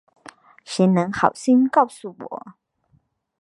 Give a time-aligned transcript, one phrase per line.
[0.65, 2.55] 谁能好心告诉我